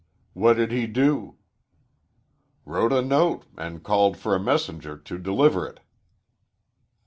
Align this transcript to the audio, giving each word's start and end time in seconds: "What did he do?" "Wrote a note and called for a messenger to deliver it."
"What 0.33 0.53
did 0.53 0.71
he 0.71 0.87
do?" 0.87 1.35
"Wrote 2.65 2.91
a 2.91 3.03
note 3.03 3.45
and 3.55 3.83
called 3.83 4.17
for 4.17 4.33
a 4.33 4.39
messenger 4.39 4.97
to 4.97 5.17
deliver 5.19 5.67
it." 5.67 5.79